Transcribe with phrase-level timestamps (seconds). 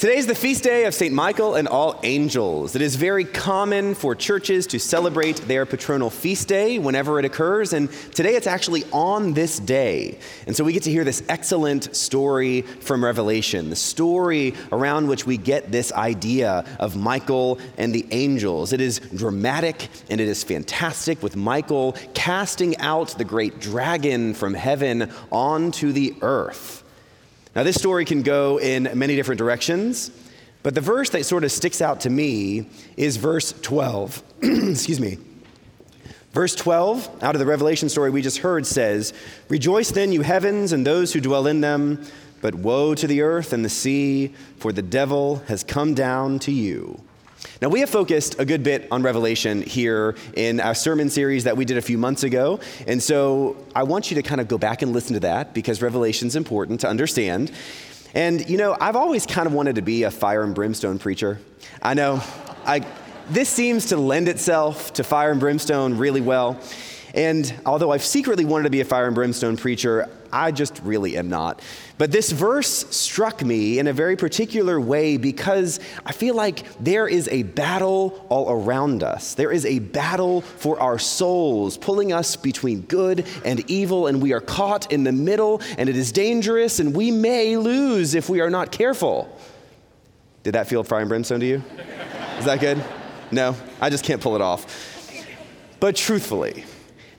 [0.00, 1.12] Today is the feast day of St.
[1.12, 2.74] Michael and all angels.
[2.74, 7.74] It is very common for churches to celebrate their patronal feast day whenever it occurs,
[7.74, 10.18] and today it's actually on this day.
[10.46, 15.26] And so we get to hear this excellent story from Revelation, the story around which
[15.26, 18.72] we get this idea of Michael and the angels.
[18.72, 24.54] It is dramatic and it is fantastic, with Michael casting out the great dragon from
[24.54, 26.79] heaven onto the earth.
[27.54, 30.10] Now, this story can go in many different directions,
[30.62, 34.22] but the verse that sort of sticks out to me is verse 12.
[34.42, 35.18] Excuse me.
[36.32, 39.12] Verse 12, out of the Revelation story we just heard, says,
[39.48, 42.04] Rejoice then, you heavens, and those who dwell in them,
[42.40, 46.52] but woe to the earth and the sea, for the devil has come down to
[46.52, 47.02] you.
[47.62, 51.56] Now, we have focused a good bit on Revelation here in our sermon series that
[51.56, 52.60] we did a few months ago.
[52.86, 55.82] And so I want you to kind of go back and listen to that because
[55.82, 57.52] Revelation is important to understand.
[58.14, 61.38] And, you know, I've always kind of wanted to be a fire and brimstone preacher.
[61.82, 62.22] I know,
[62.64, 62.86] I,
[63.28, 66.58] this seems to lend itself to fire and brimstone really well.
[67.14, 71.16] And although I've secretly wanted to be a fire and brimstone preacher, I just really
[71.16, 71.60] am not.
[71.98, 77.08] But this verse struck me in a very particular way because I feel like there
[77.08, 79.34] is a battle all around us.
[79.34, 84.32] There is a battle for our souls, pulling us between good and evil, and we
[84.32, 88.40] are caught in the middle, and it is dangerous, and we may lose if we
[88.40, 89.36] are not careful.
[90.42, 91.62] Did that feel fire and brimstone to you?
[92.38, 92.82] Is that good?
[93.30, 94.96] No, I just can't pull it off.
[95.80, 96.64] But truthfully,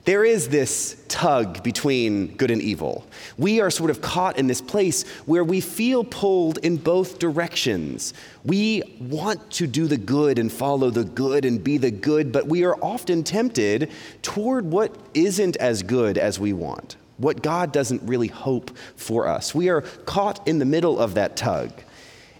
[0.04, 3.06] there is this tug between good and evil.
[3.38, 8.12] We are sort of caught in this place where we feel pulled in both directions.
[8.44, 12.48] We want to do the good and follow the good and be the good, but
[12.48, 13.92] we are often tempted
[14.22, 19.54] toward what isn't as good as we want, what God doesn't really hope for us.
[19.54, 21.70] We are caught in the middle of that tug.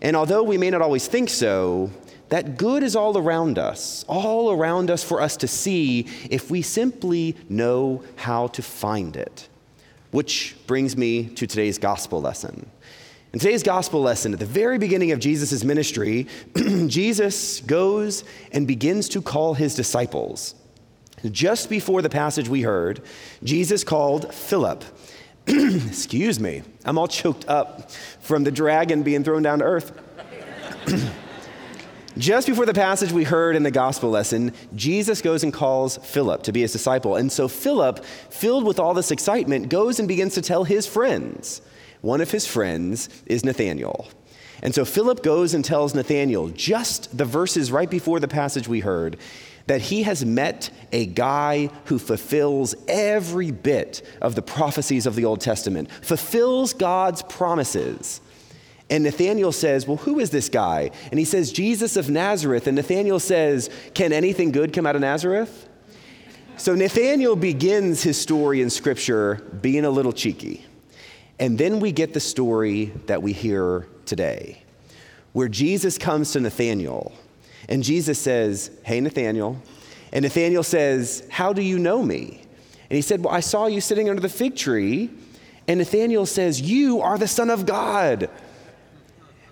[0.01, 1.93] And although we may not always think so,
[2.33, 6.63] that good is all around us, all around us for us to see if we
[6.63, 9.51] simply know how to find it.
[10.13, 12.71] Which brings me to today's gospel lesson.
[13.35, 16.27] In today's gospel lesson, at the very beginning of Jesus' ministry,
[16.87, 20.55] Jesus goes and begins to call his disciples.
[21.31, 23.03] Just before the passage we heard,
[23.45, 24.83] Jesus called Philip.
[25.47, 27.91] Excuse me, I'm all choked up
[28.23, 29.93] from the dragon being thrown down to earth.
[32.19, 36.43] Just before the passage we heard in the gospel lesson, Jesus goes and calls Philip
[36.43, 37.17] to be his disciple.
[37.17, 41.63] And so Philip, filled with all this excitement, goes and begins to tell his friends.
[42.03, 44.09] One of his friends is Nathanael.
[44.63, 48.81] And so Philip goes and tells Nathanael, just the verses right before the passage we
[48.81, 49.17] heard,
[49.67, 55.25] that he has met a guy who fulfills every bit of the prophecies of the
[55.25, 58.21] Old Testament, fulfills God's promises.
[58.93, 60.91] And Nathanael says, Well, who is this guy?
[61.11, 62.67] And he says, Jesus of Nazareth.
[62.67, 65.67] And Nathanael says, Can anything good come out of Nazareth?
[66.59, 70.67] So Nathanael begins his story in Scripture being a little cheeky.
[71.39, 74.63] And then we get the story that we hear today,
[75.33, 77.13] where Jesus comes to Nathanael.
[77.71, 79.57] And Jesus says, Hey, Nathanael.
[80.13, 82.43] And Nathanael says, How do you know me?
[82.91, 85.09] And he said, Well, I saw you sitting under the fig tree.
[85.67, 88.29] And Nathanael says, You are the Son of God.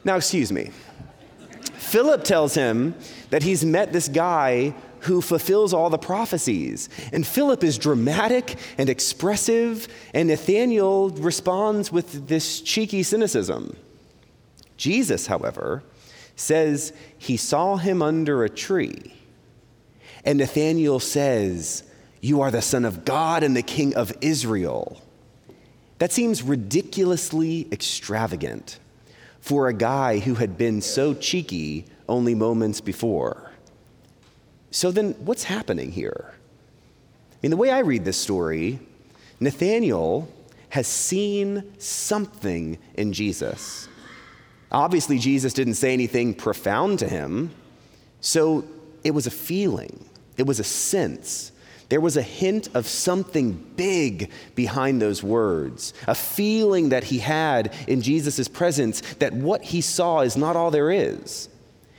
[0.04, 0.70] Now, excuse me.
[1.74, 2.94] Philip tells him
[3.30, 6.88] that he's met this guy who fulfills all the prophecies.
[7.12, 13.76] And Philip is dramatic and expressive, and Nathanael responds with this cheeky cynicism.
[14.76, 15.82] Jesus, however,
[16.36, 19.14] says he saw him under a tree.
[20.24, 21.84] And Nathanael says,
[22.20, 25.02] You are the Son of God and the King of Israel.
[25.98, 28.78] That seems ridiculously extravagant
[29.40, 33.50] for a guy who had been so cheeky only moments before.
[34.70, 36.32] So then, what's happening here?
[36.32, 38.78] I mean, the way I read this story,
[39.40, 40.32] Nathaniel
[40.68, 43.88] has seen something in Jesus.
[44.70, 47.50] Obviously, Jesus didn't say anything profound to him,
[48.20, 48.64] so
[49.02, 50.04] it was a feeling,
[50.36, 51.50] it was a sense.
[51.90, 57.74] There was a hint of something big behind those words, a feeling that he had
[57.88, 61.48] in Jesus' presence that what he saw is not all there is.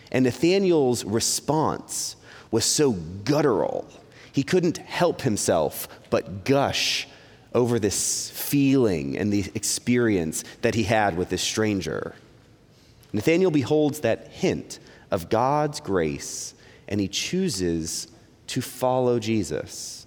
[0.09, 2.15] And Nathanael's response
[2.51, 3.87] was so guttural,
[4.31, 7.05] he couldn't help himself but gush
[7.53, 12.15] over this feeling and the experience that he had with this stranger.
[13.11, 14.79] Nathanael beholds that hint
[15.11, 16.53] of God's grace
[16.87, 18.07] and he chooses
[18.51, 20.05] to follow Jesus.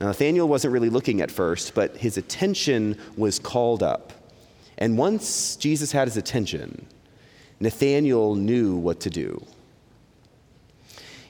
[0.00, 4.12] Now, Nathaniel wasn't really looking at first, but his attention was called up.
[4.78, 6.86] And once Jesus had his attention,
[7.58, 9.44] Nathaniel knew what to do.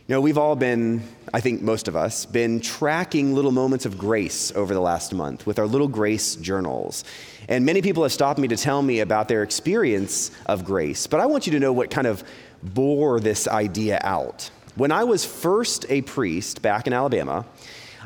[0.06, 1.02] You know, we've all been,
[1.32, 5.46] I think most of us, been tracking little moments of grace over the last month
[5.46, 7.04] with our little grace journals.
[7.48, 11.06] And many people have stopped me to tell me about their experience of grace.
[11.06, 12.22] But I want you to know what kind of
[12.62, 14.50] bore this idea out.
[14.78, 17.44] When I was first a priest back in Alabama,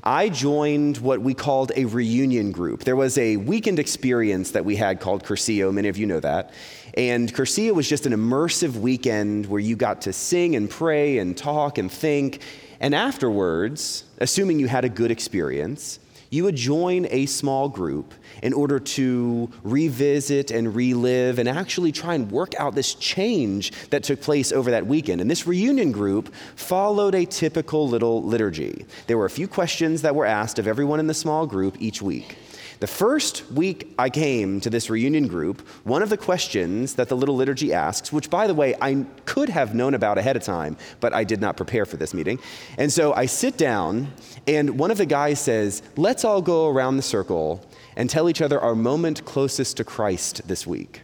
[0.02, 2.84] I joined what we called a reunion group.
[2.84, 5.70] There was a weekend experience that we had called Cursillo.
[5.70, 6.54] Many of you know that.
[6.96, 11.36] And Cursillo was just an immersive weekend where you got to sing and pray and
[11.36, 12.40] talk and think.
[12.80, 15.98] And afterwards, assuming you had a good experience,
[16.32, 22.14] you would join a small group in order to revisit and relive and actually try
[22.14, 25.20] and work out this change that took place over that weekend.
[25.20, 28.86] And this reunion group followed a typical little liturgy.
[29.08, 32.00] There were a few questions that were asked of everyone in the small group each
[32.00, 32.38] week.
[32.82, 37.16] The first week I came to this reunion group, one of the questions that the
[37.16, 40.76] little liturgy asks, which by the way, I could have known about ahead of time,
[40.98, 42.40] but I did not prepare for this meeting.
[42.76, 44.12] And so I sit down,
[44.48, 47.64] and one of the guys says, Let's all go around the circle
[47.94, 51.02] and tell each other our moment closest to Christ this week.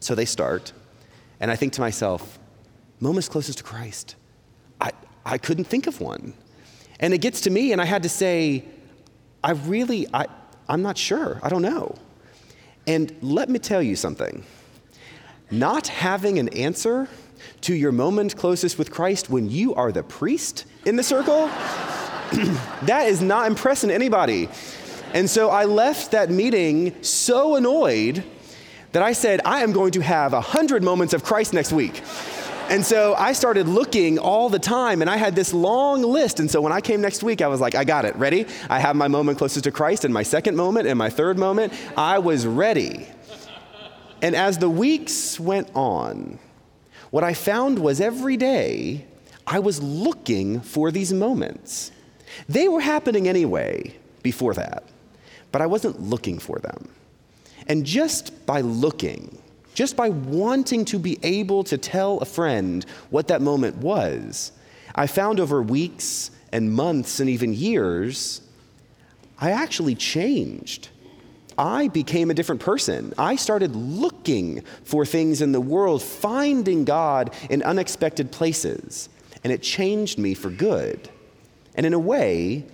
[0.00, 0.72] So they start,
[1.40, 2.38] and I think to myself,
[3.00, 4.16] Moments closest to Christ.
[4.80, 4.92] I,
[5.26, 6.32] I couldn't think of one.
[7.00, 8.64] And it gets to me, and I had to say,
[9.44, 10.26] I really, I,
[10.68, 11.40] I'm not sure.
[11.42, 11.94] I don't know.
[12.86, 14.44] And let me tell you something
[15.50, 17.08] not having an answer
[17.60, 21.46] to your moment closest with Christ when you are the priest in the circle,
[22.82, 24.48] that is not impressing anybody.
[25.12, 28.24] And so I left that meeting so annoyed
[28.92, 32.02] that I said, I am going to have a hundred moments of Christ next week.
[32.72, 36.40] And so I started looking all the time, and I had this long list.
[36.40, 38.16] And so when I came next week, I was like, I got it.
[38.16, 38.46] Ready?
[38.70, 41.74] I have my moment closest to Christ, and my second moment, and my third moment.
[41.98, 43.06] I was ready.
[44.22, 46.38] And as the weeks went on,
[47.10, 49.04] what I found was every day
[49.46, 51.92] I was looking for these moments.
[52.48, 54.84] They were happening anyway before that,
[55.50, 56.88] but I wasn't looking for them.
[57.66, 59.41] And just by looking,
[59.74, 64.52] just by wanting to be able to tell a friend what that moment was,
[64.94, 68.42] I found over weeks and months and even years,
[69.38, 70.88] I actually changed.
[71.58, 73.12] I became a different person.
[73.18, 79.08] I started looking for things in the world, finding God in unexpected places,
[79.44, 81.08] and it changed me for good.
[81.74, 82.64] And in a way,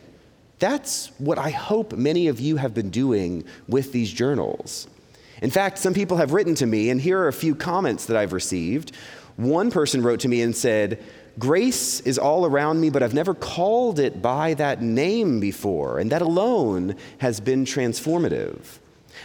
[0.59, 4.89] that's what I hope many of you have been doing with these journals.
[5.43, 8.17] In fact, some people have written to me, and here are a few comments that
[8.17, 8.93] I've received.
[9.37, 11.02] One person wrote to me and said,
[11.38, 16.11] Grace is all around me, but I've never called it by that name before, and
[16.11, 18.58] that alone has been transformative.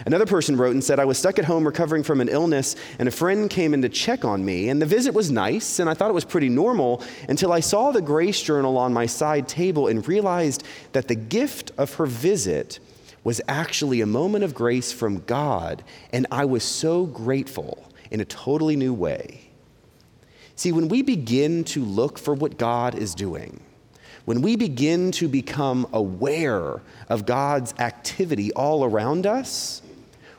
[0.05, 3.07] Another person wrote and said, I was stuck at home recovering from an illness, and
[3.07, 5.93] a friend came in to check on me, and the visit was nice, and I
[5.93, 9.87] thought it was pretty normal until I saw the Grace Journal on my side table
[9.87, 12.79] and realized that the gift of her visit
[13.23, 18.25] was actually a moment of grace from God, and I was so grateful in a
[18.25, 19.49] totally new way.
[20.55, 23.59] See, when we begin to look for what God is doing,
[24.25, 29.81] when we begin to become aware of God's activity all around us,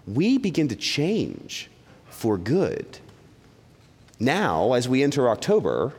[0.06, 1.70] we begin to change
[2.08, 2.98] for good.
[4.18, 5.92] Now, as we enter October,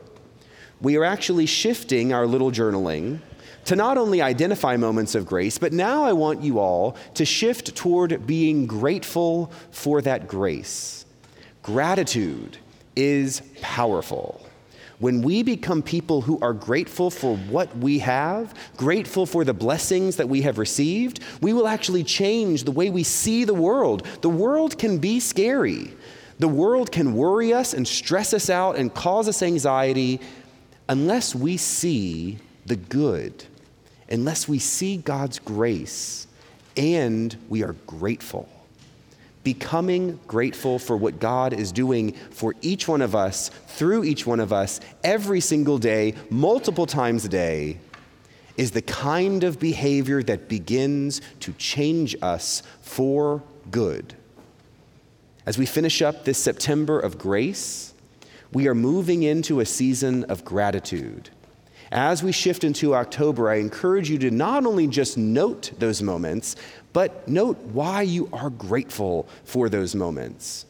[0.80, 3.20] we are actually shifting our little journaling
[3.66, 7.74] to not only identify moments of grace, but now I want you all to shift
[7.74, 11.04] toward being grateful for that grace.
[11.62, 12.58] Gratitude
[12.94, 14.40] is powerful.
[14.98, 20.16] When we become people who are grateful for what we have, grateful for the blessings
[20.16, 24.06] that we have received, we will actually change the way we see the world.
[24.22, 25.92] The world can be scary.
[26.38, 30.20] The world can worry us and stress us out and cause us anxiety
[30.88, 33.44] unless we see the good
[34.10, 36.26] unless we see God's grace
[36.76, 38.48] and we are grateful.
[39.42, 44.40] Becoming grateful for what God is doing for each one of us, through each one
[44.40, 47.78] of us, every single day, multiple times a day,
[48.56, 54.14] is the kind of behavior that begins to change us for good.
[55.44, 57.94] As we finish up this September of grace,
[58.52, 61.30] we are moving into a season of gratitude.
[61.92, 66.56] As we shift into October, I encourage you to not only just note those moments,
[66.92, 70.66] but note why you are grateful for those moments.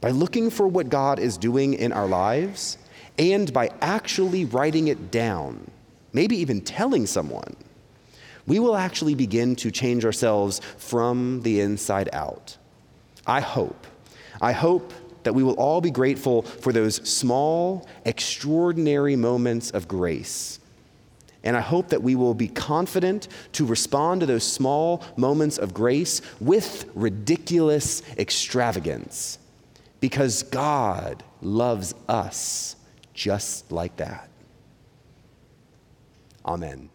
[0.00, 2.78] By looking for what God is doing in our lives
[3.18, 5.70] and by actually writing it down,
[6.12, 7.56] maybe even telling someone.
[8.46, 12.56] we will actually begin to change ourselves from the inside out.
[13.26, 13.86] I hope.
[14.40, 14.92] I hope
[15.24, 20.60] that we will all be grateful for those small, extraordinary moments of grace.
[21.42, 25.74] And I hope that we will be confident to respond to those small moments of
[25.74, 29.38] grace with ridiculous extravagance
[30.00, 32.76] because God loves us
[33.12, 34.28] just like that.
[36.46, 36.90] Amen.